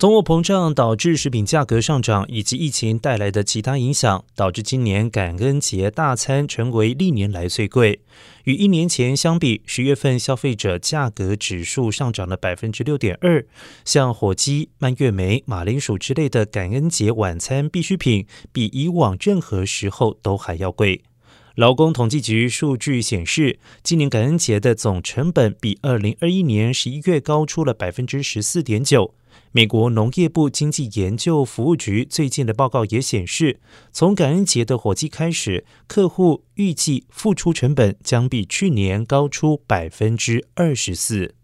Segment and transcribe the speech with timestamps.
[0.00, 8.00] 通货膨胀导致食品价格上涨，以及疫情带来的其他影响，导致今年感恩节大餐成为历年来最贵。
[8.44, 13.44] 与一年前相比，十月份消费者价格指数上涨了百分之六点二。
[13.84, 21.02] 像火鸡、蔓越莓、马铃薯之类的感恩节晚餐必需品，比以往任何时候都还要贵。
[21.56, 29.14] 劳工统计局数据显示，今年感恩节的总成本比二零二一年十一月高出了百分之十四点九。
[29.52, 33.60] 美国农业部经济研究服务局最近的报告也显示，
[33.92, 41.34] 从感恩节的火鸡开始，客户预计付出成本将比去年高出百分之二十四。